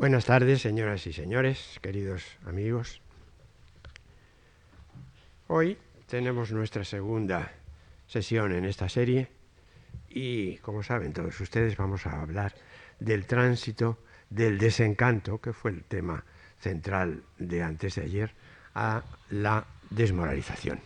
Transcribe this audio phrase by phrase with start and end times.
[0.00, 3.02] Buenas tardes, señoras y señores, queridos amigos.
[5.46, 5.76] Hoy
[6.06, 7.52] tenemos nuestra segunda
[8.06, 9.28] sesión en esta serie
[10.08, 12.54] y, como saben todos ustedes, vamos a hablar
[12.98, 13.98] del tránsito
[14.30, 16.24] del desencanto, que fue el tema
[16.60, 18.32] central de antes de ayer,
[18.74, 20.80] a la desmoralización.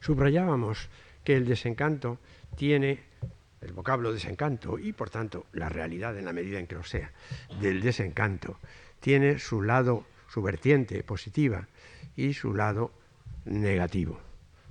[0.00, 0.88] Subrayábamos
[1.22, 2.18] que el desencanto
[2.56, 2.98] tiene
[3.60, 7.12] el vocablo desencanto y por tanto la realidad en la medida en que lo sea
[7.60, 8.58] del desencanto
[9.00, 11.68] tiene su lado, su vertiente positiva
[12.16, 12.92] y su lado
[13.44, 14.20] negativo.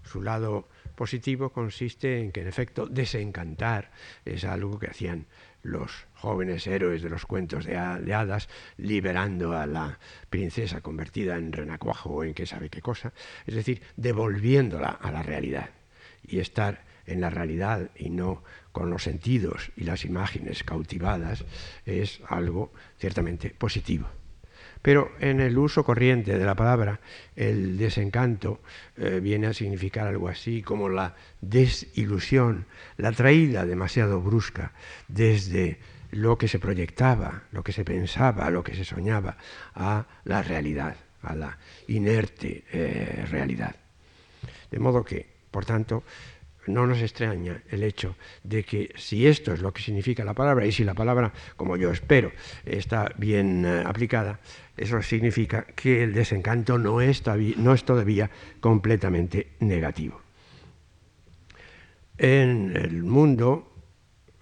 [0.03, 3.91] Su lado positivo consiste en que en efecto desencantar
[4.25, 5.27] es algo que hacían
[5.61, 12.09] los jóvenes héroes de los cuentos de, hadas liberando a la princesa convertida en renacuajo
[12.09, 13.13] o en qué sabe qué cosa,
[13.45, 15.69] es decir, devolviéndola a la realidad
[16.23, 18.43] y estar en la realidad y no
[18.79, 21.43] con los sentidos y las imágenes cautivadas
[21.85, 24.07] es algo ciertamente positivo.
[24.81, 27.01] Pero en el uso corriente de la palabra,
[27.35, 28.61] el desencanto
[28.95, 34.71] eh, viene a significar algo así como la desilusión, la traída demasiado brusca
[35.09, 35.79] desde
[36.11, 39.35] lo que se proyectaba, lo que se pensaba, lo que se soñaba,
[39.75, 41.57] a la realidad, a la
[41.89, 43.75] inerte eh, realidad.
[44.71, 46.03] De modo que, por tanto,
[46.73, 50.65] no nos extraña el hecho de que si esto es lo que significa la palabra
[50.65, 52.31] y si la palabra, como yo espero,
[52.65, 54.39] está bien eh, aplicada,
[54.77, 60.21] eso significa que el desencanto no es, todavía, completamente negativo.
[62.17, 63.71] En el mundo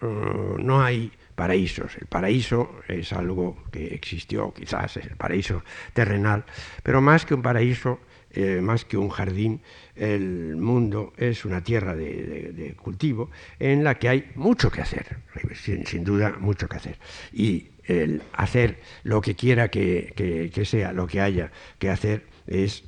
[0.01, 1.95] eh, no hay paraísos.
[1.97, 6.43] El paraíso es algo que existió, quizás es el paraíso terrenal,
[6.81, 7.99] pero más que un paraíso
[8.39, 9.61] eh, más que un jardín,
[9.95, 15.17] el mundo es una tierra de, cultivo en la que hay mucho que hacer,
[15.55, 16.99] sin, duda mucho que hacer.
[17.33, 22.83] Y el hacer lo que quiera que, sea, lo que haya que hacer, es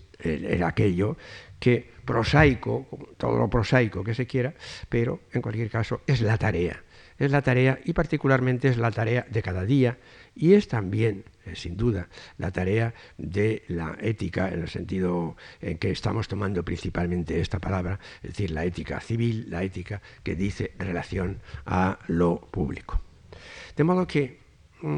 [0.63, 1.17] aquello
[1.59, 2.85] que prosaico,
[3.17, 4.53] todo lo prosaico que se quiera,
[4.87, 6.83] pero en cualquier caso es la tarea.
[7.17, 9.97] Es la tarea y particularmente es la tarea de cada día
[10.35, 15.77] y es también eh, sin duda, la tarea de la ética, en el sentido en
[15.77, 20.73] que estamos tomando principalmente esta palabra, es decir, la ética civil, la ética que dice
[20.77, 23.01] relación a lo público.
[23.75, 24.48] De modo que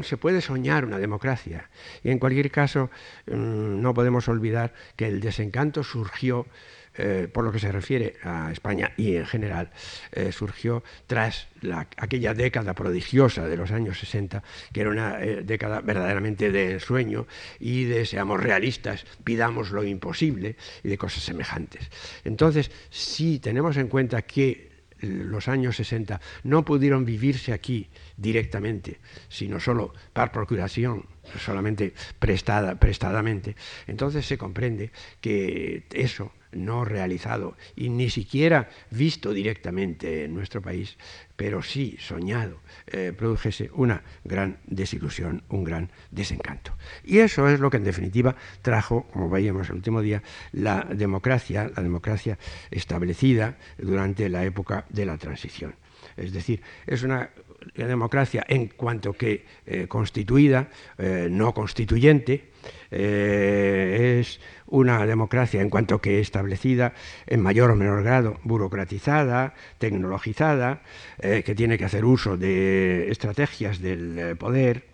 [0.02, 1.68] se puede soñar una democracia
[2.02, 2.90] y en cualquier caso
[3.26, 6.46] mm, no podemos olvidar que el desencanto surgió
[6.94, 9.70] eh, por lo que se refiere a España y en general,
[10.12, 11.48] eh, surgió tras
[11.96, 14.42] aquella década prodigiosa de los años 60,
[14.74, 17.26] que era una eh, década verdaderamente de sueño
[17.58, 21.88] y de seamos realistas, pidamos lo imposible y de cosas semejantes.
[22.24, 24.71] Entonces, si tenemos en cuenta que
[25.02, 31.06] los años 60 no pudieron vivirse aquí directamente, sino solo por procuración,
[31.38, 40.24] solamente prestada, prestadamente, entonces se comprende que eso no realizado y ni siquiera visto directamente
[40.24, 40.96] en nuestro país,
[41.42, 46.72] pero sí soñado, eh, produjese una gran desilusión, un gran desencanto.
[47.02, 50.22] Y eso es lo que en definitiva trajo, como veíamos el último día,
[50.52, 52.38] la democracia, la democracia
[52.70, 55.74] establecida durante la época de la transición.
[56.16, 57.30] Es decir, es una
[57.74, 62.51] democracia en cuanto que eh, constituida, eh, no constituyente,
[62.90, 64.40] es
[64.72, 66.94] una democracia en cuanto que establecida
[67.26, 70.80] en mayor o menor grado, burocratizada, tecnologizada,
[71.18, 74.84] eh, que tiene que hacer uso de estrategias del eh, poder,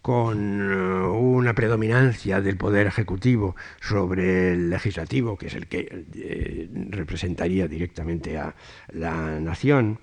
[0.00, 7.68] con eh, una predominancia del poder ejecutivo sobre el legislativo, que es el que representaría
[7.68, 8.54] directamente a
[8.90, 9.98] la nación,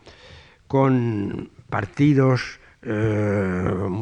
[0.68, 2.60] con partidos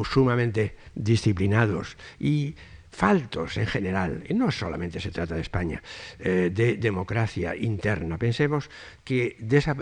[0.04, 2.54] sumamente disciplinados y
[3.00, 5.82] faltos en general, y no solamente se trata de España,
[6.18, 8.18] eh, de democracia interna.
[8.18, 8.68] Pensemos
[9.04, 9.38] que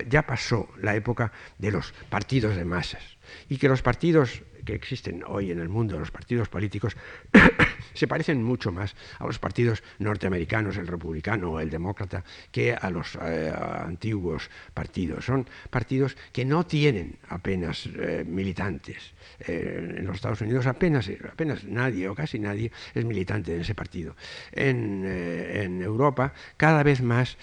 [0.08, 3.02] ya pasó la época de los partidos de masas
[3.48, 6.94] y que los partidos que existen hoy en el mundo, los partidos políticos,
[7.94, 12.22] se parecen mucho más a los partidos norteamericanos, el republicano o el demócrata,
[12.52, 15.24] que a los eh, antiguos partidos.
[15.24, 19.14] Son partidos que no tienen apenas eh, militantes.
[19.40, 23.74] Eh, en los Estados Unidos apenas, apenas nadie o casi nadie es militante de ese
[23.74, 24.16] partido.
[24.52, 27.38] En, en Europa, cada vez más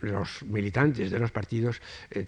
[0.00, 1.80] los militantes de los partidos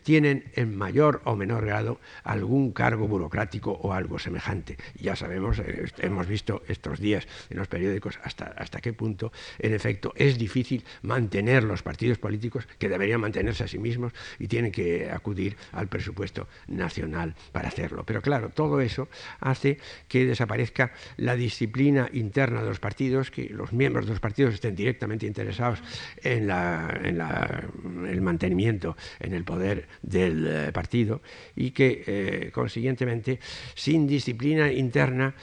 [0.03, 4.77] tienen en mayor o menor grado algún cargo burocrático o algo semejante.
[5.01, 9.75] Ya sabemos, eh, hemos visto estos días en los periódicos hasta, hasta qué punto, en
[9.75, 14.73] efecto, es difícil mantener los partidos políticos que deberían mantenerse a sí mismos y tienen
[14.73, 18.05] que acudir al presupuesto nacional para hacerlo.
[18.05, 19.09] Pero claro, todo eso
[19.41, 19.79] hace
[20.09, 24.75] que desaparezca la disciplina interna de los partidos, que los miembros de los partidos estén
[24.75, 25.83] directamente interesados
[26.23, 31.23] en, el mantenimiento en el poder del eh, partido
[31.57, 33.41] y que, eh, consiguientemente,
[33.75, 35.35] sin disciplina interna,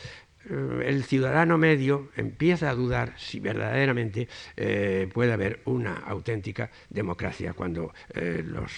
[0.49, 4.27] eh, el ciudadano medio empieza a dudar si verdaderamente
[5.13, 7.93] puede haber una auténtica democracia cuando
[8.45, 8.71] los,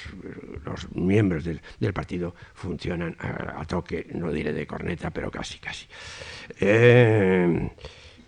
[0.94, 5.88] miembros del, partido funcionan a, toque, no diré de corneta, pero casi, casi.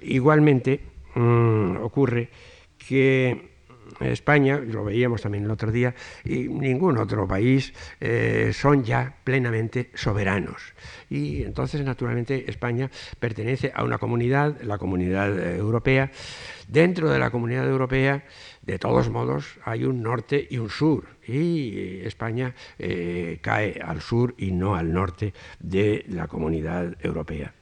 [0.01, 0.79] igualmente
[1.15, 2.29] mm, ocurre
[2.77, 3.52] que
[4.01, 5.93] España, lo veíamos también el otro día,
[6.23, 10.73] y ningún otro país eh, son ya plenamente soberanos.
[11.09, 16.11] Y entonces, naturalmente, España pertenece a una comunidad, la comunidad eh, europea.
[16.67, 18.23] Dentro de la comunidad europea,
[18.61, 21.05] de todos modos, hay un norte y un sur.
[21.27, 27.53] Y España eh, cae al sur y no al norte de la comunidad europea.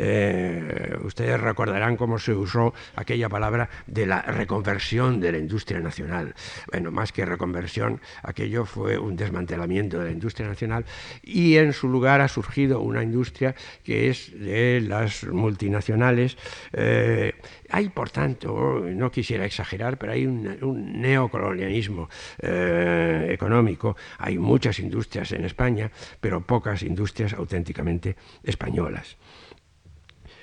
[0.00, 6.36] Eh, ustedes recordarán cómo se usó aquella palabra de la reconversión de la industria nacional.
[6.70, 10.84] Bueno, más que reconversión, aquello fue un desmantelamiento de la industria nacional
[11.22, 16.36] y en su lugar ha surgido una industria que es de las multinacionales.
[16.72, 17.32] Eh,
[17.68, 22.08] hay, por tanto, no quisiera exagerar, pero hay un, neocolonialismo
[22.38, 23.96] eh, económico.
[24.18, 25.90] Hay muchas industrias en España,
[26.20, 29.16] pero pocas industrias auténticamente españolas.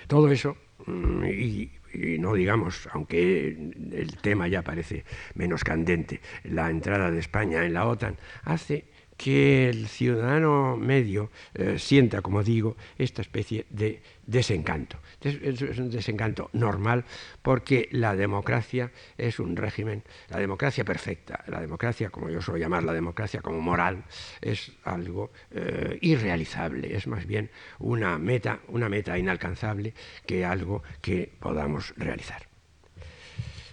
[0.07, 1.72] Todo eso, mm, y,
[2.19, 7.88] no digamos, aunque el tema ya parece menos candente, la entrada de España en la
[7.88, 8.86] OTAN, hace
[9.17, 14.97] que el ciudadano medio eh, sienta, como digo, esta especie de desencanto.
[15.21, 17.06] Es, un desencanto normal
[17.41, 22.83] porque la democracia es un régimen, la democracia perfecta, la democracia, como yo suelo llamar
[22.83, 24.03] la democracia como moral,
[24.41, 29.94] es algo eh, irrealizable, es más bien una meta, una meta inalcanzable
[30.25, 32.47] que algo que podamos realizar.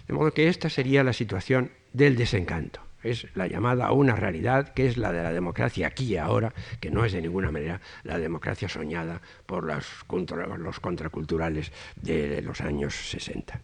[0.07, 4.73] De modo que esta sería la situación del desencanto es la llamada a una realidad
[4.73, 7.81] que es la de la democracia aquí y ahora, que no es de ninguna manera
[8.03, 10.05] la democracia soñada por los,
[10.57, 13.59] los contraculturales de los años 60.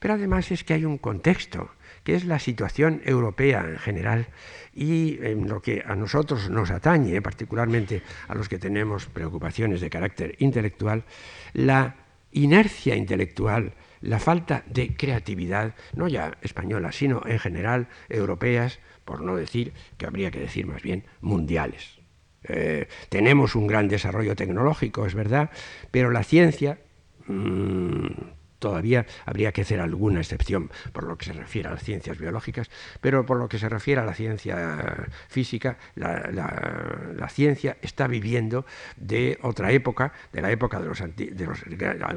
[0.00, 1.70] Pero además es que hay un contexto,
[2.04, 4.28] que es la situación europea en general
[4.74, 9.90] y en lo que a nosotros nos atañe, particularmente a los que tenemos preocupaciones de
[9.90, 11.04] carácter intelectual,
[11.54, 11.96] la
[12.32, 19.36] inercia intelectual la falta de creatividad, no ya española, sino en general europeas, por no
[19.36, 21.98] decir, que habría que decir más bien, mundiales.
[22.44, 25.50] Eh, tenemos un gran desarrollo tecnológico, es verdad,
[25.90, 26.78] pero la ciencia,
[27.26, 28.06] mm,
[28.66, 32.68] todavía habría que hacer alguna excepción por lo que se refiere a las ciencias biológicas,
[33.00, 38.66] pero por lo que se refiere a la ciencia física, la, ciencia está viviendo
[38.96, 41.00] de otra época, de la época de los,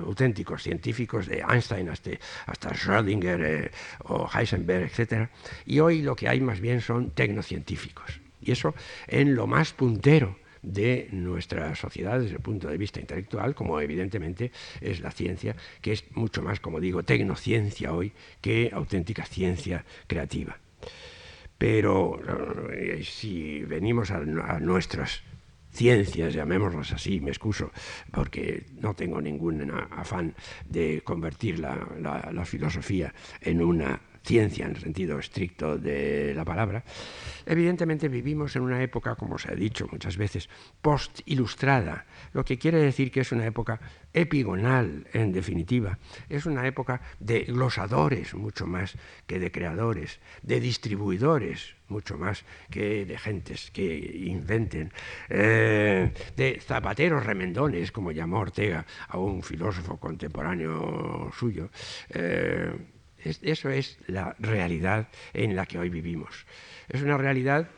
[0.03, 2.11] auténticos científicos, de Einstein hasta,
[2.47, 3.71] hasta Schrödinger eh,
[4.05, 5.29] o Heisenberg, etc.
[5.67, 8.21] Y hoy lo que hay más bien son tecnocientíficos.
[8.41, 8.73] Y eso
[9.07, 14.51] en lo más puntero de nuestra sociedad desde el punto de vista intelectual, como evidentemente
[14.81, 20.57] es la ciencia, que es mucho más, como digo, tecnociencia hoy que auténtica ciencia creativa.
[21.57, 22.19] Pero
[22.71, 24.19] eh, si venimos a,
[24.59, 25.23] nuestras
[25.71, 27.71] ciencias, llamémoslas así, me excuso,
[28.11, 30.33] porque no tengo ningún afán
[30.67, 36.83] de convertir la filosofía en una ciencia en el sentido estricto de la palabra,
[37.45, 40.49] evidentemente vivimos en una época, como se ha dicho muchas veces,
[40.81, 43.79] post-ilustrada, lo que quiere decir que es una época
[44.13, 45.99] epigonal, en definitiva.
[46.29, 48.95] Es una época de glosadores mucho más
[49.27, 54.91] que de creadores, de distribuidores mucho más que de gentes que inventen,
[55.29, 61.69] eh, de zapateros remendones, como llamó Ortega a un filósofo contemporáneo suyo.
[62.09, 62.71] Eh,
[63.23, 66.45] eso es la realidad en la que hoy vivimos.
[66.87, 67.69] Es una realidad,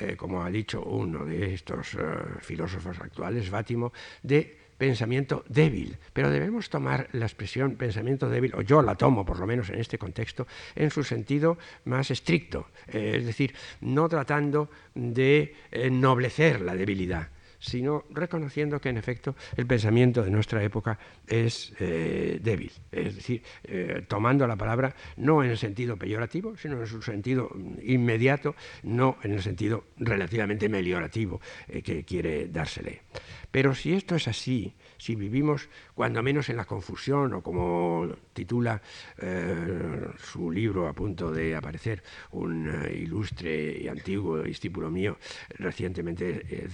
[0.00, 1.98] eh, como ha dicho uno de estos eh,
[2.40, 8.82] filósofos actuales, Bátimo, de pensamiento débil, pero debemos tomar la expresión pensamiento débil, o yo
[8.82, 13.26] la tomo por lo menos en este contexto, en su sentido más estricto, eh, es
[13.26, 20.30] decir, no tratando de ennoblecer la debilidad, sino reconociendo que en efecto el pensamiento de
[20.30, 25.96] nuestra época es eh, débil, es decir, eh, tomando la palabra no en el sentido
[25.96, 27.50] peyorativo, sino en su sentido
[27.82, 33.02] inmediato, no en el sentido relativamente meliorativo eh, que quiere dársele.
[33.50, 38.80] Pero si esto es así, si vivimos cuando menos en la confusión, o como titula
[39.18, 45.18] eh, su libro a punto de aparecer, un eh, ilustre y antiguo discípulo mío,
[45.58, 46.68] recientemente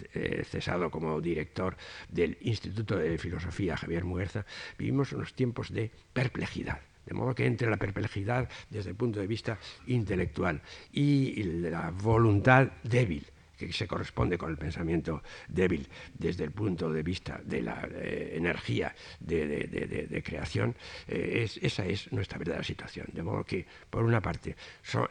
[0.45, 1.77] cesado como director
[2.09, 4.45] del Instituto de Filosofía, Javier Muguerza,
[4.79, 6.81] vivimos unos tiempos de perplejidad.
[7.07, 10.63] De modo que entre la perplejidad desde el punto de vista intelectual
[10.93, 13.27] y la voluntad débil
[13.67, 18.35] que se corresponde con el pensamiento débil desde el punto de vista de la eh,
[18.37, 20.75] energía de, creación,
[21.09, 23.07] eh, esa es nuestra verdadera situación.
[23.13, 24.57] De modo que, por una parte,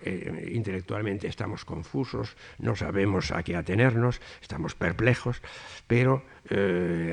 [0.04, 5.42] eh, intelectualmente estamos confusos, no sabemos a qué atenernos, estamos perplejos,
[5.88, 6.24] pero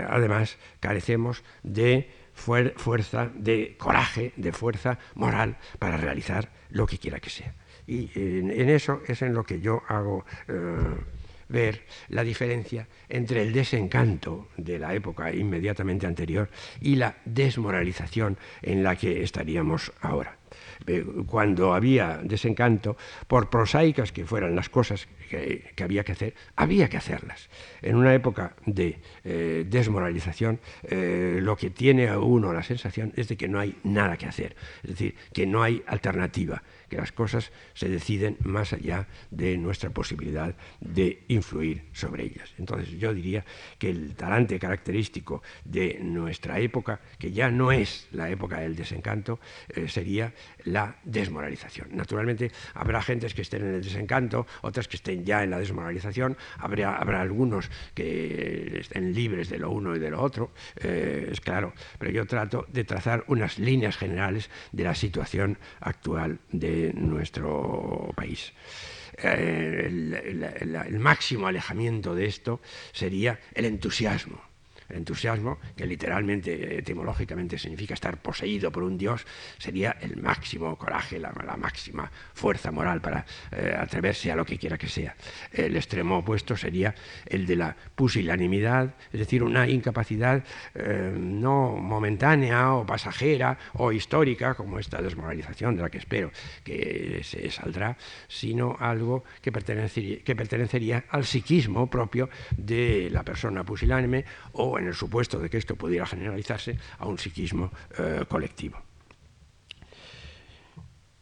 [0.09, 7.31] además carecemos de fuerza, de coraje, de fuerza moral para realizar lo que quiera que
[7.31, 7.55] sea.
[7.87, 10.25] Y en, eso es en lo que yo hago
[11.49, 16.51] ver la diferencia entre el desencanto de la época inmediatamente anterior
[16.81, 20.38] y la desmoralización en la que estaríamos ahora.
[20.87, 26.89] Eh, cuando había desencanto, por prosaicas que fueran las cosas que, había que hacer, había
[26.89, 27.49] que hacerlas.
[27.83, 33.29] En una época de eh, desmoralización, eh, lo que tiene a uno la sensación es
[33.29, 37.13] de que no hay nada que hacer, es decir, que no hay alternativa, que las
[37.13, 42.55] cosas se deciden más allá de nuestra posibilidad de influir sobre ellas.
[42.59, 43.45] Entonces yo diría
[43.79, 49.39] que el talante característico de nuestra época, que ya no es la época del desencanto,
[49.87, 50.33] sería
[50.65, 51.89] la desmoralización.
[51.93, 56.37] Naturalmente habrá gentes que estén en el desencanto, otras que estén ya en la desmoralización,
[56.59, 61.41] habrá, habrá algunos que estén libres de lo uno y de lo otro, eh, es
[61.41, 68.13] claro, pero yo trato de trazar unas líneas generales de la situación actual de nuestro
[68.15, 68.53] país.
[69.21, 72.61] Eh, el, máximo alejamiento de esto
[72.93, 74.48] sería el entusiasmo
[74.89, 79.27] entusiasmo, que literalmente, etimológicamente significa estar poseído por un Dios,
[79.59, 84.79] sería el máximo coraje, la, máxima fuerza moral para eh, atreverse a lo que quiera
[84.79, 85.17] que sea.
[85.53, 86.95] El extremo opuesto sería
[87.27, 94.55] el de la pusilanimidad, es decir, una incapacidad eh, no momentánea o pasajera o histórica,
[94.55, 96.31] como esta desmoralización de la que espero
[96.65, 97.97] que se saldrá,
[98.29, 104.87] sino algo que pertenecería, que pertenecería al psiquismo propio de la persona pusilánime o en
[104.87, 108.88] el supuesto de que esto pudiera generalizarse a un psiquismo eh, colectivo.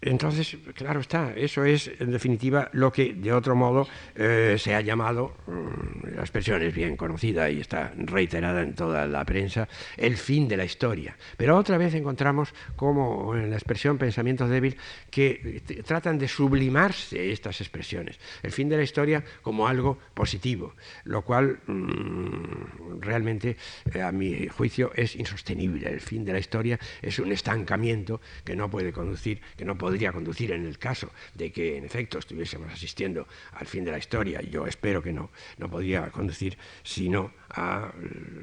[0.06, 4.80] Entonces, claro está, eso es en definitiva lo que de otro modo eh, se ha
[4.80, 10.16] llamado, mm, la expresión es bien conocida y está reiterada en toda la prensa, el
[10.16, 11.16] fin de la historia.
[11.36, 14.76] Pero otra vez encontramos como en la expresión pensamiento débil
[15.10, 18.20] que tratan de sublimarse estas expresiones.
[18.44, 23.56] El fin de la historia como algo positivo, lo cual mm, realmente
[23.92, 25.90] eh, a mi juicio es insostenible.
[25.90, 29.95] El fin de la historia es un estancamiento que no puede conducir, que no puede
[29.96, 33.96] podría conducir en el caso de que en efecto estuviésemos asistiendo al fin de la
[33.96, 37.90] historia, yo espero que no, no podría conducir sino a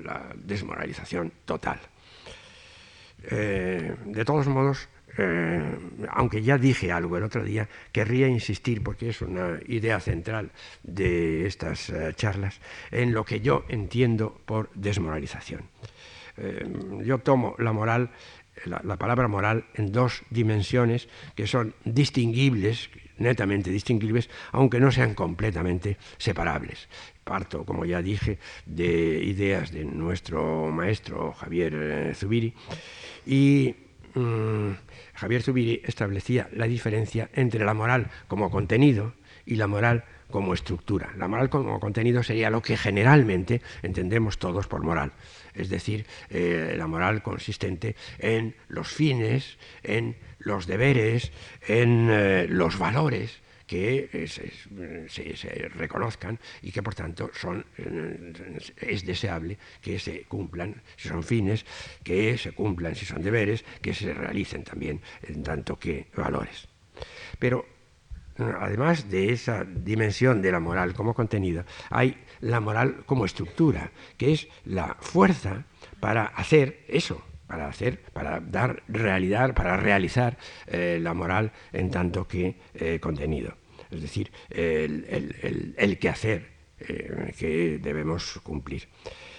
[0.04, 1.80] la desmoralización total.
[3.30, 5.78] Eh, de todos modos, eh,
[6.10, 10.50] aunque ya dije algo el otro día, querría insistir, porque es una idea central
[10.82, 15.70] de estas eh, charlas, en lo que yo entiendo por desmoralización.
[17.06, 18.10] yo tomo la moral
[18.66, 25.98] la, palabra moral en dos dimensiones que son distinguibles, netamente distinguibles, aunque no sean completamente
[26.18, 26.90] separables.
[27.24, 32.54] Parto, como ya dije, de ideas de nuestro maestro Javier eh, Zubiri
[33.26, 33.76] y
[34.14, 34.72] mm,
[35.14, 39.14] Javier Zubiri establecía la diferencia entre la moral como contenido
[39.46, 41.12] y la moral como estructura.
[41.18, 45.14] La moral como contenido sería lo que generalmente entendemos todos por moral
[45.56, 51.32] es decir, eh, la moral consistente en los fines, en los deberes,
[51.68, 57.66] en eh, los valores que eh, se, reconozcan y que por tanto son,
[58.78, 61.66] es deseable que se cumplan, si son fines,
[62.04, 66.68] que se cumplan, si son deberes, que se realicen también en tanto que valores.
[67.40, 67.66] Pero
[68.38, 74.34] además de esa dimensión de la moral como contenido, hay la moral como estructura, que
[74.34, 75.66] es la fuerza
[76.00, 80.38] para hacer eso, para hacer, para dar realidad, para realizar
[80.68, 83.56] eh, la moral en tanto que eh, contenido.
[83.92, 86.50] Es decir, el, el, el, quehacer
[86.80, 88.88] eh, que debemos cumplir.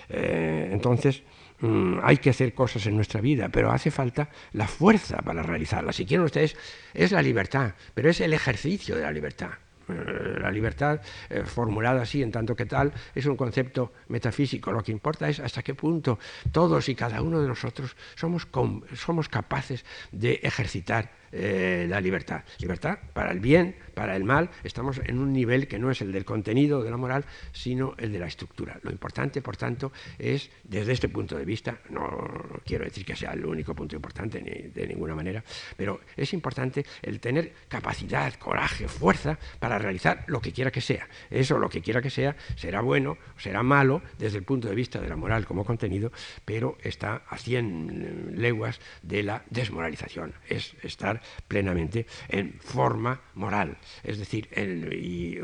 [0.08, 1.24] entonces,
[1.64, 5.96] mm, hay que hacer cosas en nuestra vida, pero hace falta la fuerza para realizarlas.
[5.96, 6.56] Si quieren ustedes,
[6.92, 9.50] es la libertad, pero es el ejercicio de la libertad
[9.88, 14.72] Eh, la libertad, eh, formulada así en tanto que tal, es un concepto metafísico.
[14.72, 16.18] Lo que importa es hasta qué punto
[16.52, 18.48] todos y cada uno de nosotros somos,
[18.94, 22.44] somos capaces de ejercitar eh, la libertad.
[22.60, 24.50] Libertad para el bien, para el mal.
[24.62, 28.12] Estamos en un nivel que no es el del contenido de la moral, sino el
[28.12, 28.78] de la estructura.
[28.82, 33.32] Lo importante, por tanto, es, desde este punto de vista, no quiero decir que sea
[33.32, 35.42] el único punto importante ni de ninguna manera,
[35.76, 41.08] pero es importante el tener capacidad, coraje, fuerza para realizar lo que quiera que sea.
[41.30, 45.00] Eso, lo que quiera que sea, será bueno, será malo desde el punto de vista
[45.00, 46.12] de la moral como contenido,
[46.44, 50.32] pero está a 100 leguas de la desmoralización.
[50.48, 53.76] Es estar plenamente en forma moral.
[54.02, 55.38] Es decir, y,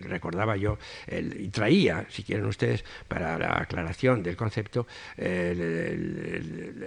[0.00, 0.78] recordaba yo,
[1.08, 4.86] y traía, si quieren ustedes, para la aclaración del concepto,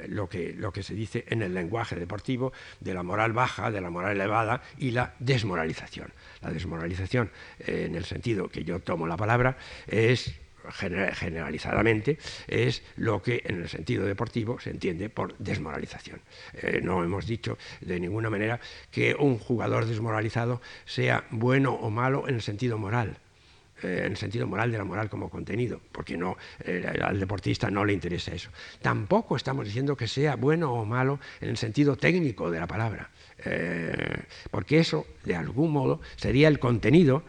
[0.07, 3.81] lo, que, lo que se dice en el lenguaje deportivo de la moral baja, de
[3.81, 6.13] la moral elevada y la desmoralización.
[6.41, 9.57] La desmoralización, en el sentido que yo tomo la palabra,
[9.87, 16.21] es generalizadamente, es lo que en el sentido deportivo se entiende por desmoralización.
[16.53, 18.59] Eh, no hemos dicho de ninguna manera
[18.91, 23.17] que un jugador desmoralizado sea bueno o malo en el sentido moral.
[23.83, 27.69] Eh, en el sentido moral de la moral como contenido, porque no, eh, al deportista
[27.69, 28.49] no le interesa eso.
[28.81, 33.11] Tampoco estamos diciendo que sea bueno o malo en el sentido técnico de la palabra,
[34.49, 37.23] porque eso, de algún modo, sería el contenido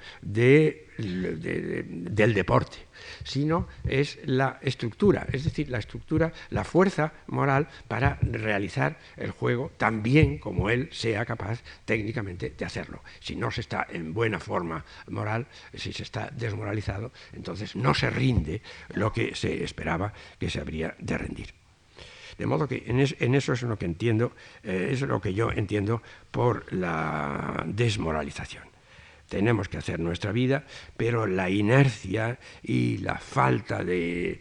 [0.98, 2.88] del deporte
[3.24, 9.70] sino es la estructura, es decir, la estructura, la fuerza moral para realizar el juego
[9.76, 13.02] tan bien como él sea capaz técnicamente de hacerlo.
[13.20, 18.10] Si no se está en buena forma moral, si se está desmoralizado, entonces no se
[18.10, 18.62] rinde
[18.94, 21.54] lo que se esperaba que se habría de rendir.
[22.36, 23.00] De modo que en,
[23.34, 28.77] eso es lo que entiendo, eh, es lo que yo entiendo por la desmoralización
[29.28, 30.64] tenemos que hacer nuestra vida,
[30.96, 34.40] pero la inercia y la falta de,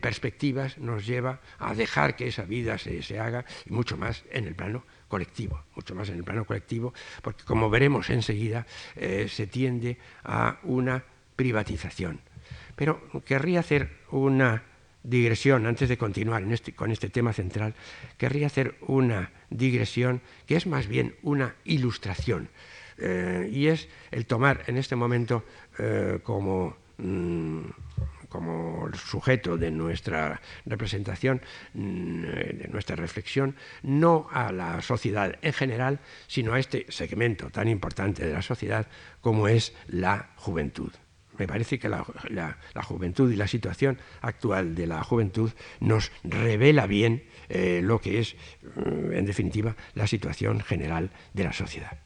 [0.00, 4.54] perspectivas nos lleva a dejar que esa vida se, haga y mucho más en el
[4.54, 9.98] plano colectivo, mucho más en el plano colectivo, porque como veremos enseguida, eh, se tiende
[10.24, 11.04] a una
[11.36, 12.20] privatización.
[12.76, 14.64] Pero querría hacer una
[15.04, 17.74] digresión, antes de continuar este, con este tema central,
[18.18, 22.48] querría hacer una digresión que es más bien una ilustración
[22.98, 25.44] eh, y es el tomar en este momento
[25.78, 27.60] eh, como, mm,
[28.28, 31.40] como sujeto de nuestra representación,
[31.74, 37.68] mm, de nuestra reflexión, no a la sociedad en general, sino a este segmento tan
[37.68, 38.86] importante de la sociedad
[39.20, 40.92] como es la juventud.
[41.36, 42.04] Me parece que la,
[42.84, 48.36] juventud y la situación actual de la juventud nos revela bien eh, lo que es,
[48.76, 51.98] en definitiva, la situación general de la sociedad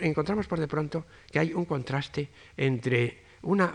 [0.00, 3.74] encontramos por de pronto que hay un contraste entre una,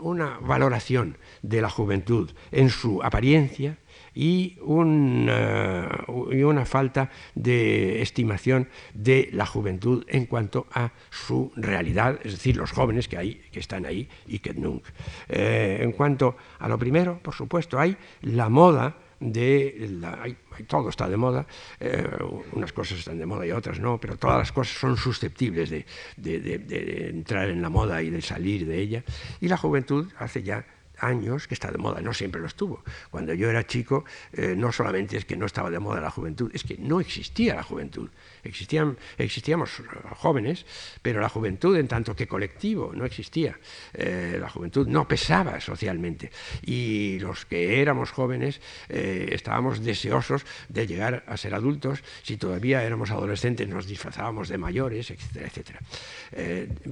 [0.00, 3.78] una valoración de la juventud en su apariencia
[4.14, 12.18] y una, y una, falta de estimación de la juventud en cuanto a su realidad,
[12.24, 14.92] es decir, los jóvenes que, hay, que están ahí y que nunca.
[15.28, 21.16] Eh, en cuanto a lo primero, por supuesto, hay la moda de todo está de
[21.16, 21.46] moda,
[21.80, 22.06] eh,
[22.52, 25.84] unas cosas están de moda y otras no, pero todas las cosas son susceptibles de,
[26.16, 29.04] de entrar en la moda y de salir de ella.
[29.40, 30.64] Y la juventud hace ya
[31.00, 32.82] años que está de moda, no siempre lo estuvo.
[33.10, 36.50] Cuando yo era chico, eh, no solamente es que no estaba de moda la juventud,
[36.54, 38.08] es que no existía la juventud.
[38.42, 39.70] Existían, existíamos
[40.16, 40.66] jóvenes,
[41.02, 43.58] pero la juventud en tanto que colectivo no existía.
[43.94, 46.30] Eh, la juventud no pesaba socialmente.
[46.64, 52.02] Y los que éramos jóvenes eh, estábamos deseosos de llegar a ser adultos.
[52.22, 55.80] Si todavía éramos adolescentes nos disfrazábamos de mayores, etcétera, etcétera.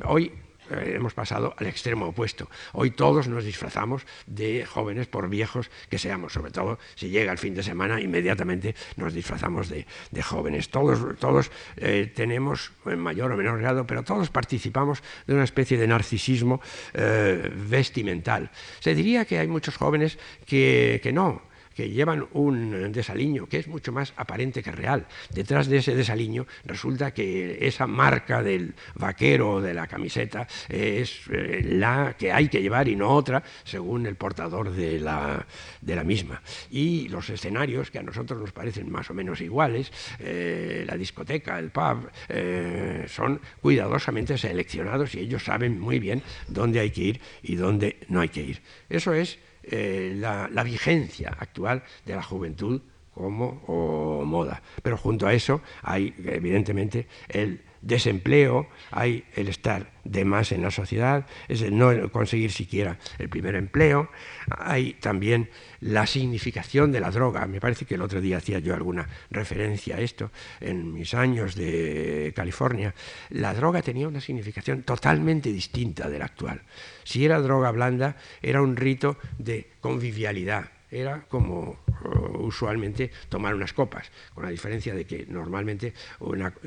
[0.04, 0.32] hoy
[0.70, 2.48] eh, hemos pasado al extremo opuesto.
[2.72, 7.38] Hoy todos nos disfrazamos de jóvenes por viejos que seamos, sobre todo si llega el
[7.38, 9.86] fin de semana, inmediatamente nos disfrazamos de,
[10.22, 10.70] jóvenes.
[10.70, 15.78] Todos, todos eh, tenemos, en mayor o menor grado, pero todos participamos de una especie
[15.78, 16.60] de narcisismo
[16.94, 18.50] eh, vestimental.
[18.80, 21.42] Se diría que hay muchos jóvenes que, que no,
[21.76, 25.06] que llevan un desaliño que es mucho más aparente que real.
[25.30, 31.20] Detrás de ese desaliño resulta que esa marca del vaquero o de la camiseta es
[31.30, 35.46] eh, la que hay que llevar y no otra, según el portador de la,
[35.82, 36.40] de la misma.
[36.70, 41.58] Y los escenarios, que a nosotros nos parecen más o menos iguales, eh, la discoteca,
[41.58, 47.20] el pub, eh, son cuidadosamente seleccionados y ellos saben muy bien dónde hay que ir
[47.42, 48.62] y dónde no hay que ir.
[48.88, 49.38] Eso es
[49.70, 52.80] eh, la, vigencia actual de la juventud
[53.12, 54.62] como moda.
[54.82, 60.70] Pero junto a eso hay, evidentemente, el desempleo, hay el estar de más en la
[60.70, 64.10] sociedad, es el no conseguir siquiera el primer empleo,
[64.48, 67.46] hay también la significación de la droga.
[67.46, 71.54] Me parece que el otro día hacía yo alguna referencia a esto en mis años
[71.54, 72.94] de California.
[73.30, 76.62] La droga tenía una significación totalmente distinta de la actual.
[77.04, 83.72] Si era droga blanda, era un rito de convivialidad, era como uh, usualmente tomar unas
[83.72, 85.92] copas, con la diferencia de que normalmente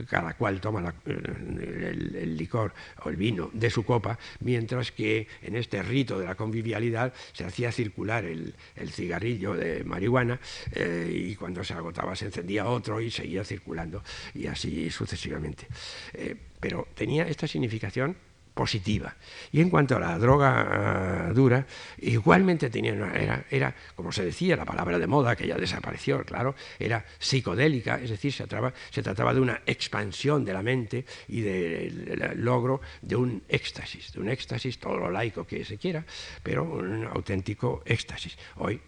[0.10, 5.82] cada cual toma el, licor o el vino de su copa, mientras que en este
[5.84, 8.54] rito de la convivialidad se hacía circular el,
[8.90, 10.40] cigarrillo de marihuana
[10.74, 14.04] eh, y cuando se agotaba se encendía otro y seguía circulando
[14.34, 15.68] y así sucesivamente.
[16.14, 18.18] Eh, pero tenía esta significación
[18.60, 19.16] positiva.
[19.54, 21.66] Y en cuanto a la droga ah, dura,
[22.00, 26.56] igualmente tenía era, era, como se decía, la palabra de moda, que ya desapareció, claro,
[26.78, 31.40] era psicodélica, es decir, se trataba, se trataba de una expansión de la mente y
[31.40, 36.04] del logro de un éxtasis, de un éxtasis, todo lo laico que se quiera,
[36.44, 38.38] pero un auténtico éxtasis.
[38.58, 38.82] Hoy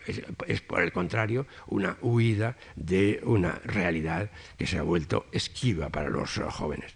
[0.48, 6.10] es por el contrario una huida de una realidad que se ha vuelto esquiva para
[6.10, 6.92] los jóvenes.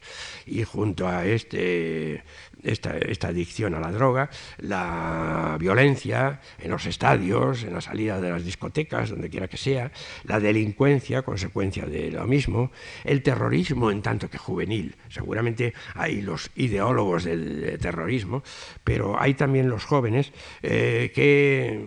[0.45, 2.23] Y junto a este
[2.65, 8.43] esta, adicción a la droga, la violencia en los estadios, en la salida de las
[8.43, 9.91] discotecas, donde quiera que sea,
[10.23, 12.71] la delincuencia, consecuencia de lo mismo,
[13.03, 14.95] el terrorismo en tanto que juvenil.
[15.09, 18.43] Seguramente hay los ideólogos del terrorismo,
[18.83, 21.85] pero hay también los jóvenes eh, que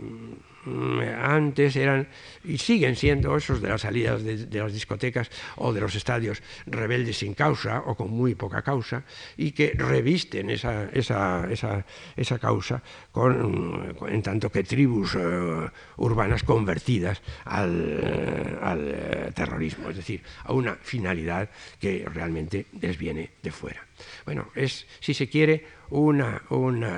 [0.67, 2.09] antes eran
[2.45, 7.19] y siguen siendo esos de las salidas de, las discotecas o de los estadios rebeldes
[7.19, 9.05] sin causa o con muy poca causa
[9.37, 18.59] y que revisten esa, esa, causa con, en tanto que tribus eh, urbanas convertidas al,
[18.61, 21.49] al eh, terrorismo, es decir, a una finalidad
[21.81, 23.88] que realmente les viene de fuera.
[24.25, 26.43] Bueno, es, si se quiere, una,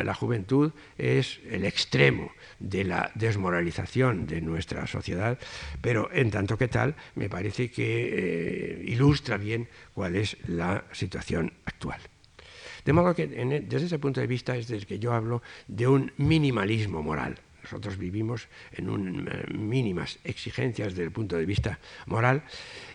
[0.02, 5.38] la juventud es el extremo de la desmoralización de nuestra sociedad,
[5.80, 11.52] pero en tanto que tal me parece que eh, ilustra bien cuál es la situación
[11.64, 12.00] actual.
[12.84, 16.12] De modo que desde ese punto de vista es desde que yo hablo de un
[16.16, 17.38] minimalismo moral.
[17.62, 22.42] Nosotros vivimos en un, eh, mínimas exigencias desde el punto de vista moral.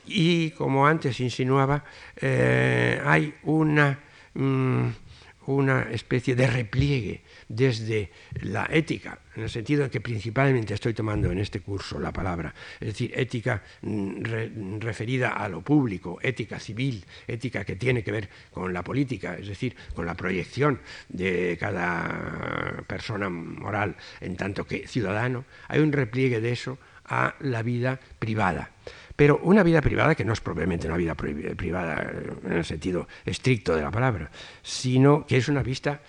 [0.06, 1.84] Y, como antes insinuaba,
[2.17, 3.99] eh, hay una...
[4.34, 4.88] Mm,
[5.47, 11.31] una especie de repliegue desde la ética, en el sentido en que principalmente estoy tomando
[11.31, 17.05] en este curso la palabra, es decir, ética mm, referida a lo público, ética civil,
[17.27, 20.79] ética que tiene que ver con la política, es decir, con la proyección
[21.10, 27.62] de cada persona moral en tanto que ciudadano, hay un repliegue de eso a la
[27.62, 28.71] vida privada.
[29.15, 32.12] Pero una vida privada que no es probablemente una vida privada
[32.43, 34.30] en el sentido estricto de la palabra,
[34.62, 36.01] sino que es una, vista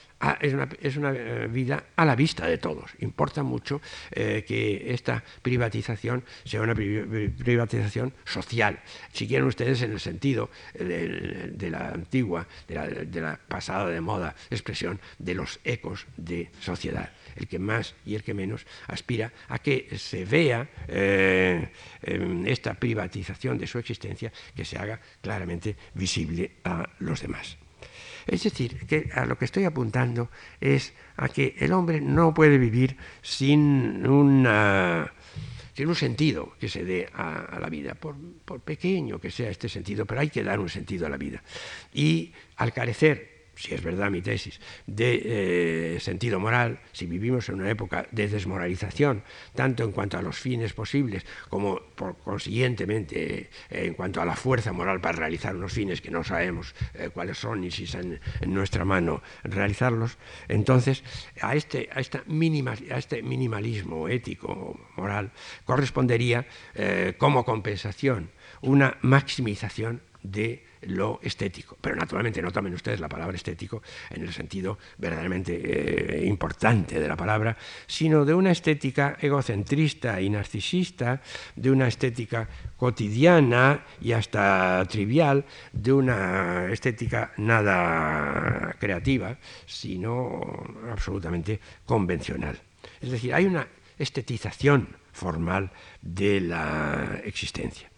[0.81, 2.91] es una, eh, vida a la vista de todos.
[3.01, 8.81] Importa mucho eh, que esta privatización sea una privatización social.
[9.13, 14.01] Si quieren ustedes, en el sentido de, la antigua, de la, de la pasada de
[14.01, 19.33] moda expresión de los ecos de sociedad el que más y el que menos aspira
[19.49, 21.69] a que se vea eh,
[22.47, 27.57] esta privatización de su existencia, que se haga claramente visible a los demás.
[28.27, 32.59] Es decir, que a lo que estoy apuntando es a que el hombre no puede
[32.59, 34.03] vivir sin
[35.77, 38.17] sin un sentido que se dé a, la vida, por,
[38.63, 41.43] pequeño que sea este sentido, pero hay que dar un sentido a la vida.
[41.93, 47.57] Y al carecer si es verdad mi tesis, de eh, sentido moral, si vivimos en
[47.57, 49.23] una época de desmoralización,
[49.55, 54.37] tanto en cuanto a los fines posibles como por consiguientemente eh, en cuanto a la
[54.37, 58.21] fuerza moral para realizar unos fines que no sabemos eh, cuáles son ni si están
[58.41, 61.03] en nuestra mano realizarlos, entonces
[61.41, 65.33] a este, a esta a este minimalismo ético, moral,
[65.65, 66.47] correspondería
[67.19, 71.77] como compensación una maximización de lo estético.
[71.81, 77.09] Pero naturalmente no tomen ustedes la palabra estético en el sentido verdaderamente eh, importante de
[77.09, 81.21] la palabra, sino de una estética egocentrista y narcisista,
[81.55, 90.41] de una estética cotidiana y hasta trivial, de una estética nada creativa, sino
[90.91, 92.59] absolutamente convencional.
[93.01, 93.67] Es decir, hay una
[93.99, 95.71] estetización formal
[96.03, 97.91] de la existencia.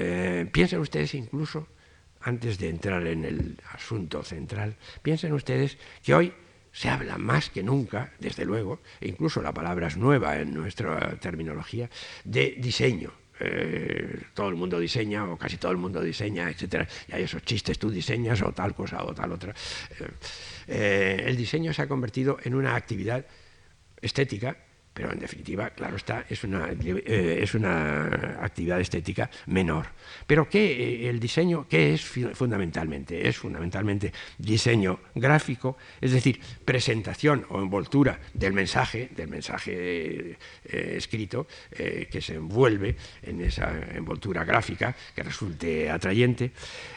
[0.00, 1.66] Eh, piensen ustedes incluso,
[2.20, 6.32] antes de entrar en el asunto central, piensen ustedes que hoy
[6.70, 11.18] se habla más que nunca, desde luego, e incluso la palabra es nueva en nuestra
[11.18, 11.90] terminología,
[12.24, 13.12] de diseño.
[13.40, 17.42] eh, todo el mundo diseña o casi todo el mundo diseña, etcétera, y hay esos
[17.42, 19.54] chistes, tú diseñas o tal cosa o tal otra.
[20.66, 23.26] Eh, el diseño se ha convertido en una actividad
[24.00, 24.56] estética
[24.98, 29.86] pero en definitiva, claro está, es una, eh, es una actividad estética menor.
[30.26, 32.02] Pero ¿qué eh, el diseño qué es
[32.34, 33.28] fundamentalmente?
[33.28, 41.46] Es fundamentalmente diseño gráfico, es decir, presentación o envoltura del mensaje, del mensaje eh, escrito,
[41.70, 46.50] que se envuelve en esa envoltura gráfica que resulte atrayente.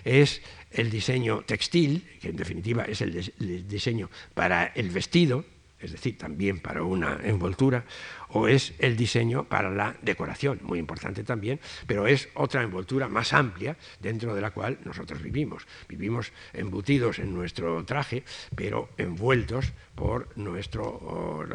[0.03, 5.45] Es el diseño textil, que en definitiva es el diseño para el vestido,
[5.81, 7.85] es decir, también para una envoltura,
[8.29, 13.33] o es el diseño para la decoración, muy importante también, pero es otra envoltura más
[13.33, 15.67] amplia dentro de la cual nosotros vivimos.
[15.87, 18.23] Vivimos embutidos en nuestro traje,
[18.55, 21.45] pero envueltos por nuestro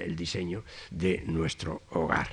[0.00, 2.28] el, diseño de nuestro hogar.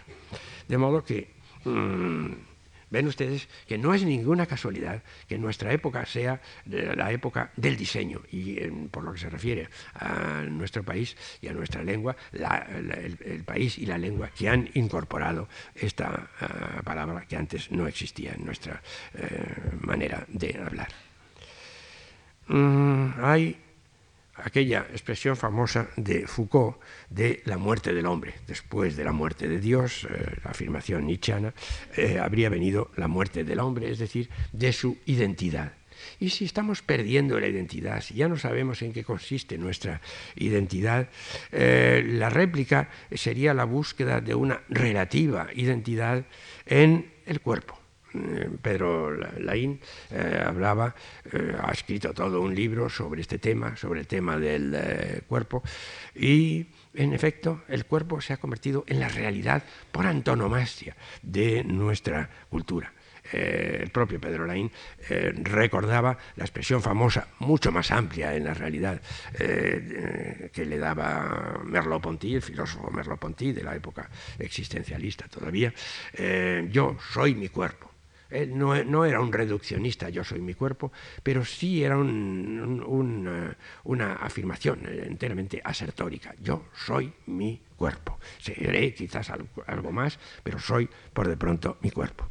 [0.68, 2.55] De modo que mm,
[2.96, 8.22] Ven ustedes que no es ninguna casualidad que nuestra época sea la época del diseño
[8.32, 8.56] y
[8.90, 13.86] por lo que se refiere a nuestro país y a nuestra lengua, el, país y
[13.86, 18.82] la lengua que han incorporado esta ah, palabra que antes no existía en nuestra
[19.14, 19.28] eh,
[19.82, 20.88] manera de hablar.
[22.48, 23.58] Mm, hay
[24.36, 26.78] aquella expresión famosa de Foucault
[27.10, 28.36] de la muerte del hombre.
[28.48, 31.54] Después de la muerte de Dios, eh, la afirmación nietzscheana,
[31.96, 35.74] eh, habría venido la muerte del hombre, es decir, de su identidad.
[36.20, 40.02] Y si estamos perdiendo la identidad, si ya no sabemos en qué consiste nuestra
[40.36, 41.10] identidad,
[41.52, 46.26] eh, la réplica sería la búsqueda de una relativa identidad
[46.66, 47.85] en el cuerpo.
[48.62, 49.80] Pedro Laín
[50.12, 50.96] eh, hablaba,
[51.32, 55.64] eh, ha escrito todo un libro sobre este tema, sobre el tema del eh, cuerpo,
[56.16, 62.30] y en efecto el cuerpo se ha convertido en la realidad por antonomasia de nuestra
[62.50, 62.92] cultura.
[63.32, 64.72] el propio Pedro Laín
[65.42, 69.02] recordaba la expresión famosa, mucho más amplia en la realidad,
[69.36, 75.74] que le daba Merleau-Ponty, el filósofo Merleau-Ponty de la época existencialista todavía,
[76.70, 77.95] yo soy mi cuerpo.
[78.36, 80.92] Él no, era un reduccionista, yo soy mi cuerpo,
[81.24, 83.56] pero sí era una
[84.14, 86.36] afirmación enteramente asertórica.
[86.42, 88.20] Yo soy mi cuerpo.
[88.40, 92.28] Seré quizás algo, más, pero soy por de pronto mi cuerpo.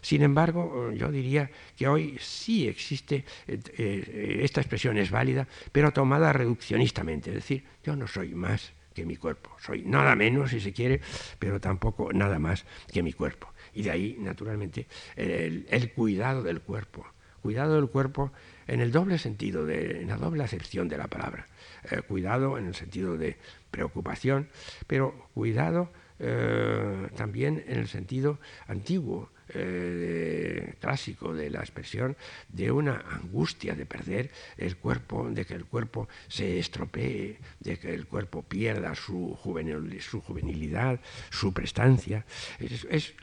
[0.00, 5.92] Sin embargo, yo diría que hoy sí existe, eh, eh, esta expresión es válida, pero
[5.92, 10.60] tomada reduccionistamente, es decir, yo no soy más que mi cuerpo, soy nada menos si
[10.60, 11.00] se quiere,
[11.38, 13.52] pero tampoco nada más que mi cuerpo.
[13.78, 17.06] Y de ahí, naturalmente, el, cuidado del cuerpo.
[17.40, 18.32] Cuidado del cuerpo
[18.66, 21.46] en el doble sentido, en la doble acepción de la palabra.
[21.88, 23.36] Eh, cuidado en el sentido de
[23.70, 24.48] preocupación,
[24.88, 32.16] pero cuidado eh, también en el sentido antiguo, eh, clásico de la expresión
[32.48, 37.94] de una angustia de perder el cuerpo, de que el cuerpo se estropee, de que
[37.94, 42.24] el cuerpo pierda su, juvenil, su juvenilidad, su prestancia.
[42.58, 43.14] Es,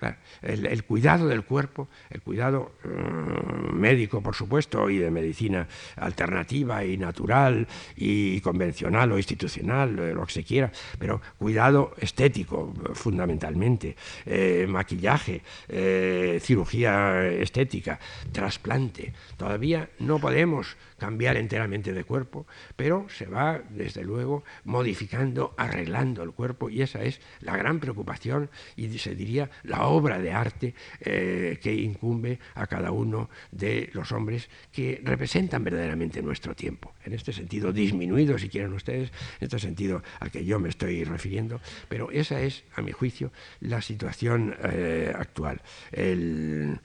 [0.41, 6.97] el, cuidado del cuerpo, el cuidado mm, médico, por supuesto, y de medicina alternativa y
[6.97, 14.65] natural y convencional o institucional, eh, lo que se quiera, pero cuidado estético, fundamentalmente, eh,
[14.67, 15.41] maquillaje.
[15.67, 17.99] Eh, cirugía estética,
[18.31, 19.13] trasplante.
[19.37, 26.31] Todavía no podemos cambiar enteramente de cuerpo, pero se va, desde luego, modificando, arreglando el
[26.31, 31.59] cuerpo y esa es la gran preocupación y se diría la obra de arte eh,
[31.61, 36.93] que incumbe a cada uno de los hombres que representan verdaderamente nuestro tiempo.
[37.03, 41.03] En este sentido, disminuido, si quieren ustedes, en este sentido al que yo me estoy
[41.03, 45.61] refiriendo, pero esa es, a mi juicio, la situación eh, actual.
[45.91, 46.79] el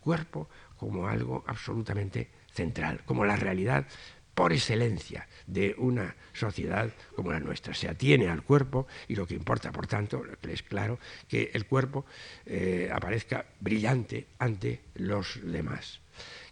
[0.00, 0.48] cuerpo
[0.84, 3.86] como algo absolutamente central, como la realidad
[4.34, 7.72] por excelencia de una sociedad como la nuestra.
[7.72, 12.04] Se atiene al cuerpo y lo que importa, por tanto, es claro que el cuerpo
[12.44, 16.00] eh, aparezca brillante ante los demás.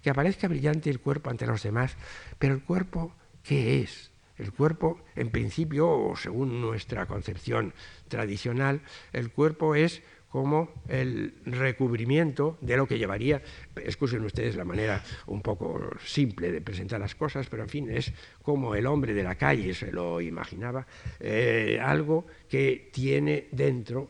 [0.01, 1.95] Que aparezca brillante el cuerpo ante los demás,
[2.39, 4.11] pero el cuerpo, ¿qué es?
[4.39, 7.75] El cuerpo, en principio, o según nuestra concepción
[8.09, 8.81] tradicional,
[9.13, 13.43] el cuerpo es como el recubrimiento de lo que llevaría,
[13.77, 18.11] excusen ustedes la manera un poco simple de presentar las cosas, pero en fin, es
[18.41, 20.87] como el hombre de la calle se lo imaginaba,
[21.21, 24.09] eh, algo que tiene dentro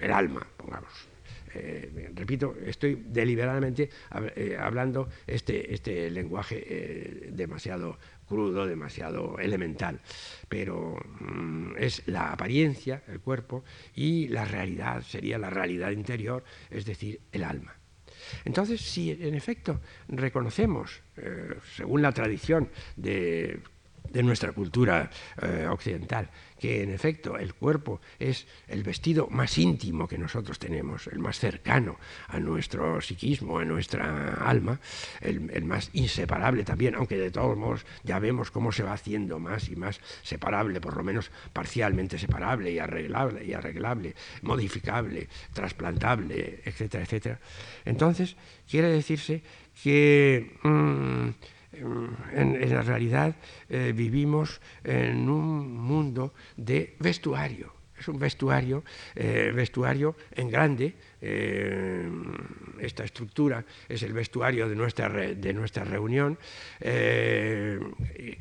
[0.00, 0.90] el alma, pongamos.
[1.54, 3.90] eh, repito, estoy deliberadamente
[4.34, 7.96] eh, hablando este, este lenguaje demasiado
[8.30, 10.00] crudo, demasiado elemental,
[10.48, 13.64] pero mm, es la apariencia, el cuerpo,
[13.96, 17.74] y la realidad sería la realidad interior, es decir, el alma.
[18.44, 21.02] Entonces, si en efecto reconocemos,
[21.74, 23.60] según la tradición de
[24.08, 25.10] de nuestra cultura
[25.40, 31.06] eh, occidental, que en efecto el cuerpo es el vestido más íntimo que nosotros tenemos,
[31.06, 31.96] el más cercano
[32.28, 34.80] a nuestro psiquismo, a nuestra alma,
[35.20, 39.68] el, más inseparable también, aunque de todos modos ya vemos cómo se va haciendo más
[39.68, 47.04] y más separable, por lo menos parcialmente separable y arreglable, y arreglable modificable, trasplantable, etcétera,
[47.04, 47.40] etcétera.
[47.84, 48.36] Entonces,
[48.68, 49.42] quiere decirse
[49.82, 50.56] que...
[50.62, 51.30] Mm,
[51.72, 53.34] en, la realidad
[53.68, 57.72] eh, vivimos en un mundo de vestuario.
[57.98, 58.82] Es un vestuario,
[59.14, 62.08] eh, vestuario en grande, eh,
[62.80, 66.38] esta estructura es el vestuario de nuestra, de nuestra reunión.
[66.80, 67.78] Eh,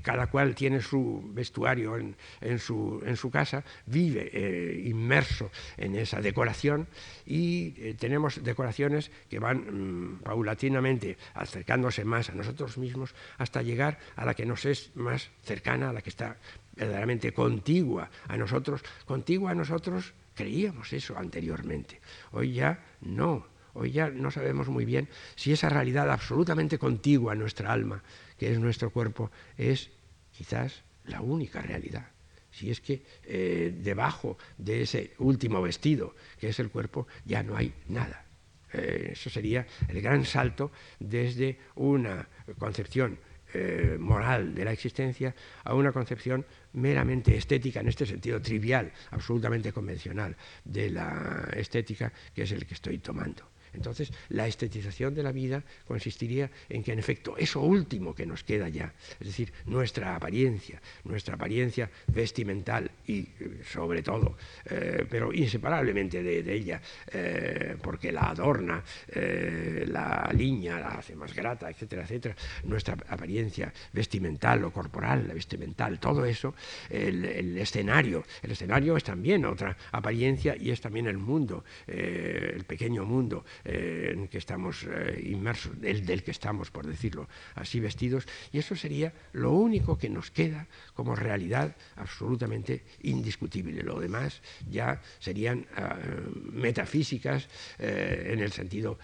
[0.02, 6.22] cada cual tiene su vestuario en, su, en su, casa, vive eh, inmerso en esa
[6.22, 6.88] decoración
[7.26, 14.26] y tenemos decoraciones que van mm, paulatinamente acercándose más a nosotros mismos hasta llegar a
[14.26, 16.38] la que nos es más cercana, a la que está
[16.76, 22.00] verdaderamente contigua a nosotros, contigua a nosotros Creíamos eso anteriormente.
[22.32, 23.46] Hoy ya no.
[23.74, 28.02] Hoy ya no sabemos muy bien si esa realidad absolutamente contigua a nuestra alma,
[28.38, 29.90] que es nuestro cuerpo, es
[30.32, 32.08] quizás la única realidad.
[32.52, 37.58] Si es que eh, debajo de ese último vestido, que es el cuerpo, ya no
[37.58, 38.24] hay nada.
[38.72, 40.72] Eh, eso sería el gran salto
[41.02, 43.20] desde una concepción
[43.54, 45.34] eh, moral de la existencia
[45.64, 52.44] a una concepción meramente estética, en este sentido trivial, absolutamente convencional de la estética, que
[52.44, 53.44] es el que estoy tomando.
[53.74, 58.44] Entonces, la estetización de la vida consistiría en que, en efecto, eso último que nos
[58.44, 65.34] queda ya, es decir, nuestra apariencia, nuestra apariencia vestimental y, eh, sobre todo, eh, pero
[65.34, 72.36] inseparablemente de, ella, eh, porque la adorna, la liña, la hace más grata, etcétera, etcétera,
[72.64, 76.56] nuestra apariencia vestimental o corporal, la vestimental, todo eso,
[76.90, 83.06] el escenario, el escenario es también otra apariencia y es también el mundo, el pequeño
[83.06, 88.26] mundo eh, en que estamos eh, inmersos, el del que estamos, por decirlo así, vestidos,
[88.52, 93.84] y eso sería lo único que nos queda como realidad absolutamente indiscutible.
[93.84, 95.98] Lo demás ya serían ah,
[96.54, 97.48] metafísicas
[97.80, 98.98] eh, en el sentido,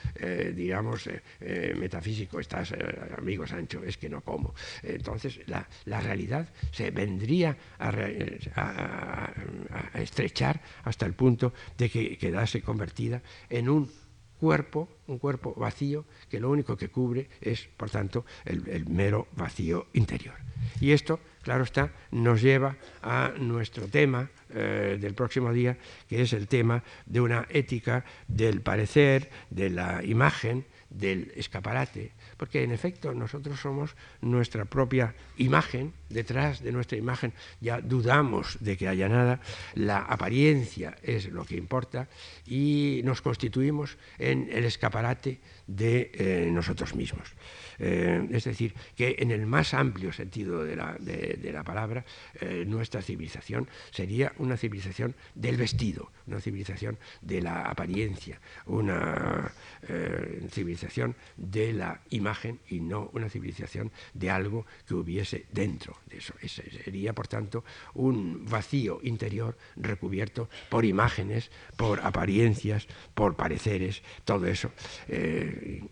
[0.54, 1.10] digamos,
[1.76, 2.40] metafísico.
[2.40, 2.74] Estás,
[3.18, 4.54] amigo Sancho, es que no como.
[4.84, 5.68] Entonces, la,
[6.02, 7.90] realidad se vendría a,
[9.94, 13.90] a estrechar hasta el punto de que quedase convertida en un
[14.46, 19.88] cuerpo, un cuerpo vacío, que lo único que cubre es, por tanto, el, mero vacío
[19.94, 20.36] interior.
[20.80, 26.32] Y esto, claro está, nos lleva a nuestro tema eh, del próximo día, que es
[26.34, 33.14] el tema de una ética del parecer, de la imagen, del escaparate, porque en efecto
[33.14, 39.40] nosotros somos nuestra propia imagen, detrás de nuestra imagen ya dudamos de que haya nada,
[39.74, 42.08] la apariencia es lo que importa
[42.46, 47.34] y nos constituimos en el escaparate de eh, nosotros mismos.
[47.80, 52.06] Eh, es decir, que en el más amplio sentido de la, palabra,
[52.40, 59.52] eh, nuestra civilización sería una civilización del vestido, una civilización de la apariencia, una
[60.50, 66.34] civilización de la imagen y no una civilización de algo que hubiese dentro de eso.
[66.48, 74.72] sería, por tanto, un vacío interior recubierto por imágenes, por apariencias, por pareceres, todo eso.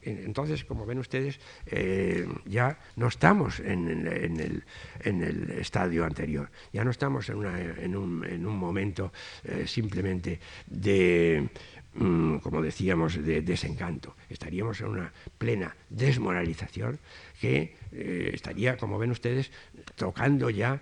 [0.02, 7.30] Entonces, como ven ustedes, eh, ya no estamos en, el, estadio anterior, ya no estamos
[7.30, 9.12] en, un, momento
[9.44, 11.50] eh, simplemente de,
[11.96, 14.16] mm, como decíamos, de desencanto.
[14.30, 17.00] Estaríamos en una plena desmoralización
[17.40, 19.52] que eh, estaría, como ven ustedes,
[19.96, 20.82] tocando ya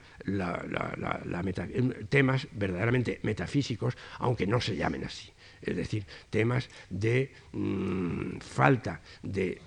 [2.09, 9.59] temas verdaderamente metafísicos, aunque no se llamen así es decir, temas de mm, falta de,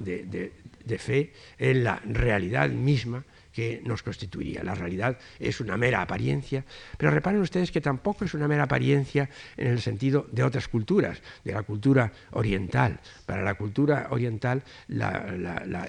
[0.98, 4.64] fe en la realidad misma que nos constituiría.
[4.64, 6.64] La realidad es una mera apariencia,
[6.98, 11.22] pero reparen ustedes que tampoco es una mera apariencia en el sentido de otras culturas,
[11.44, 12.98] de la cultura oriental.
[13.26, 14.64] Para la cultura oriental,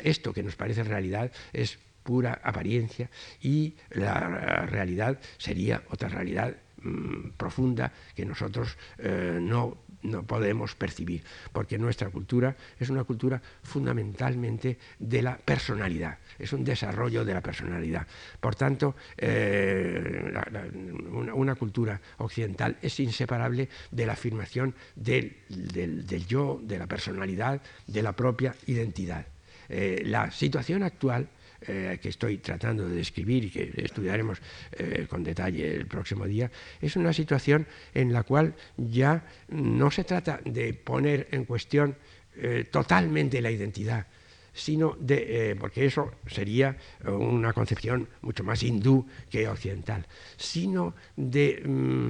[0.04, 3.10] esto que nos parece realidad es pura apariencia
[3.42, 11.24] y la realidad sería otra realidad mm, profunda que nosotros eh, no no podemos percibir,
[11.52, 17.42] porque nuestra cultura es una cultura fundamentalmente de la personalidad, es un desarrollo de la
[17.42, 18.08] personalidad.
[18.40, 20.34] Por tanto, eh,
[21.12, 25.36] una, cultura occidental es inseparable de la afirmación del,
[26.28, 29.26] yo, de la personalidad, de la propia identidad.
[29.70, 31.28] Eh, la situación actual
[31.62, 34.40] eh, que estoy tratando de describir y que estudiaremos
[34.74, 36.52] eh, con detalle el próximo día,
[36.82, 41.96] es una situación en la cual ya no se trata de poner en cuestión
[42.38, 44.06] eh, totalmente la identidad,
[44.54, 50.06] sino de, porque eso sería una concepción mucho más hindú que occidental,
[50.38, 52.10] sino de mm,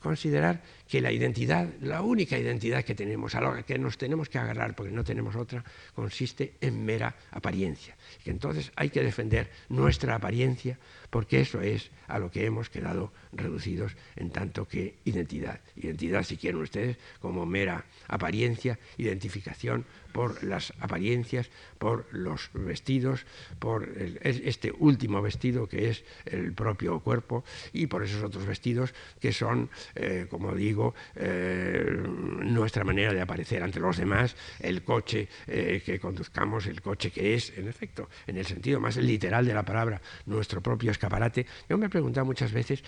[0.00, 4.38] considerar que la identidad, la única identidad que tenemos, a la que nos tenemos que
[4.38, 7.96] agarrar porque no tenemos otra, consiste en mera apariencia.
[8.22, 10.78] Que entonces hay que defender nuestra apariencia
[11.10, 15.60] porque eso es a lo que hemos quedado reducidos en tanto que identidad.
[15.76, 19.84] Identidad, si quieren ustedes, como mera apariencia, identificación
[20.18, 21.48] por las apariencias,
[21.78, 23.24] por los vestidos,
[23.60, 23.88] por
[24.20, 29.70] este último vestido que es el propio cuerpo y por esos otros vestidos que son,
[29.94, 32.02] eh, como digo, eh,
[32.42, 37.36] nuestra manera de aparecer ante los demás, el coche eh, que conduzcamos, el coche que
[37.36, 41.46] es, en efecto, en el sentido más literal de la palabra, nuestro propio escaparate.
[41.68, 42.82] Yo me he preguntado muchas veces,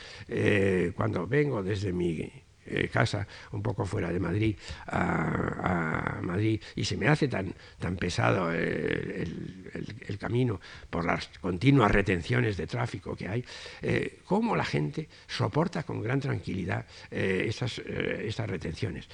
[0.96, 2.28] cuando vengo desde mi
[2.70, 4.56] eh, casa un poco fuera de Madrid
[4.86, 10.60] a, Madrid y se me hace tan, tan pesado el, camino
[10.90, 13.44] por las continuas retenciones de tráfico que hay,
[13.80, 19.08] eh, cómo la gente soporta con gran tranquilidad eh, esas, estas retenciones.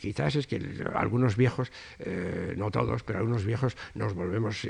[0.00, 0.58] quizás es que
[0.94, 1.70] algunos viejos,
[2.56, 4.66] no todos, pero algunos viejos nos volvemos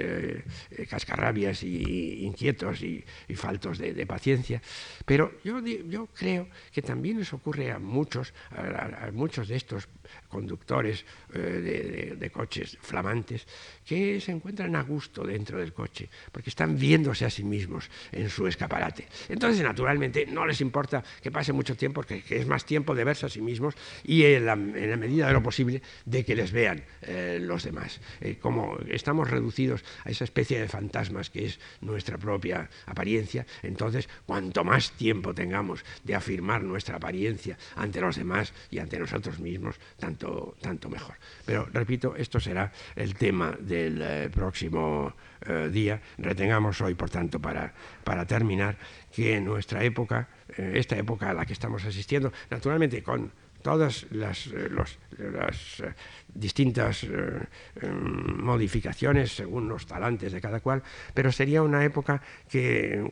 [0.90, 3.04] cascarrabias y inquietos y,
[3.36, 4.60] faltos de, paciencia,
[5.06, 8.17] pero yo, yo creo que también les ocurre a muchos
[8.50, 9.88] a, muchos de estos
[10.28, 11.04] conductores
[11.34, 13.46] eh, de, coches flamantes
[13.84, 18.28] que se encuentran a gusto dentro del coche, porque están viéndose a sí mismos en
[18.28, 19.08] su escaparate.
[19.28, 23.26] Entonces, naturalmente, no les importa que pase mucho tiempo, porque es más tiempo de verse
[23.26, 27.38] a sí mismos y en la, medida de lo posible de que les vean eh,
[27.40, 28.00] los demás.
[28.20, 34.08] Eh, como estamos reducidos a esa especie de fantasmas que es nuestra propia apariencia, entonces,
[34.26, 39.76] cuanto más tiempo tengamos de afirmar nuestra apariencia ante los demás y ante nosotros mismos,
[39.98, 41.16] tanto, tanto mejor.
[41.44, 45.14] Pero repito, esto será el tema del eh, próximo
[45.46, 46.00] eh, día.
[46.16, 47.74] Retengamos hoy, por tanto, para,
[48.04, 48.76] para terminar,
[49.12, 53.30] que nuestra época, eh, esta época a la que estamos asistiendo, naturalmente con
[53.68, 54.46] todas las,
[55.18, 55.82] las
[56.32, 57.08] distintas eh,
[57.82, 63.04] em, modificaciones según los talantes de cada cual, pero sería una época que,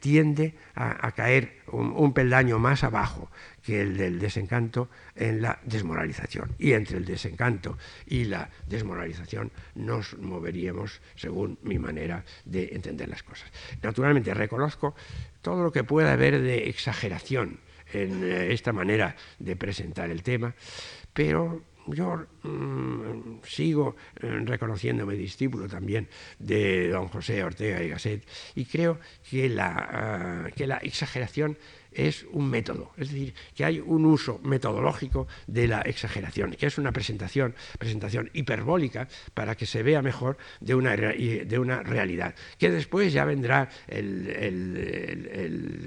[0.00, 3.30] tiende a, caer un, peldaño más abajo
[3.62, 6.54] que el del desencanto en la desmoralización.
[6.58, 13.22] Y entre el desencanto y la desmoralización nos moveríamos según mi manera de entender las
[13.22, 13.52] cosas.
[13.82, 14.94] Naturalmente reconozco
[15.42, 17.60] todo lo que pueda haber de exageración
[17.92, 20.54] en eh, esta manera de presentar el tema,
[21.12, 21.62] pero
[21.94, 26.08] yo mm, sigo eh, reconociéndome discípulo también
[26.38, 31.56] de don José Ortega y Gasset y creo que la, ah, que la exageración
[31.92, 36.78] es un método, es decir, que hay un uso metodológico de la exageración, que es
[36.78, 42.70] una presentación, presentación hiperbólica para que se vea mejor de una, de una realidad, que
[42.70, 44.18] después ya vendrá el,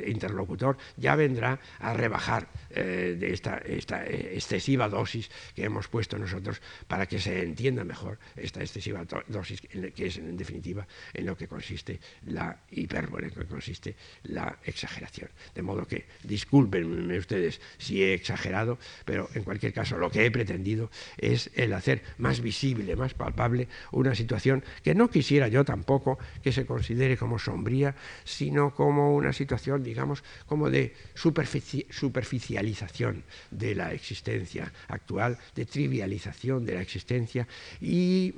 [0.08, 6.62] interlocutor, ya vendrá a rebajar eh, de esta, esta, excesiva dosis que hemos puesto nosotros
[6.88, 11.48] para que se entienda mejor esta excesiva dosis, que es en definitiva en lo que
[11.48, 15.30] consiste la hipérbole, en lo que consiste la exageración.
[15.54, 15.86] De modo
[16.24, 21.74] discúlpenme ustedes si he exagerado, pero en cualquier caso lo que he pretendido es el
[21.74, 27.18] hacer más visible, más palpable una situación que no quisiera yo tampoco que se considere
[27.18, 35.66] como sombría, sino como una situación, digamos, como de superficialización de la existencia actual, de
[35.66, 37.48] trivialización de la existencia
[37.80, 38.34] y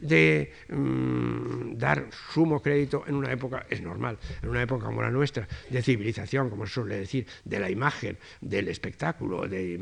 [0.00, 5.10] de mm, dar sumo crédito en una época, es normal, en una época como la
[5.10, 9.78] nuestra, de civilización, como se suele decir, de la imagen, del espectáculo, de,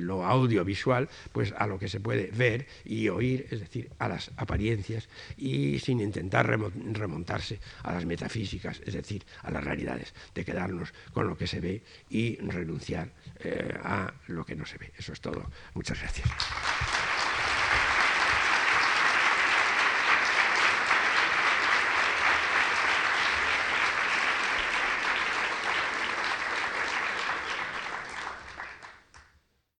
[0.00, 4.30] lo audiovisual, pues a lo que se puede ver y oír, es decir, a las
[4.36, 10.92] apariencias y sin intentar remontarse a las metafísicas, es decir, a las realidades, de quedarnos
[11.12, 14.92] con lo que se ve y renunciar eh, a lo que no se ve.
[14.96, 15.50] Eso es todo.
[15.74, 16.28] Muchas gracias.